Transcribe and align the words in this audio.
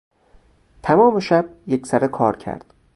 تمام 0.83 1.19
شب 1.19 1.49
یکسره 1.67 2.07
کار 2.07 2.37
کرد. 2.37 2.73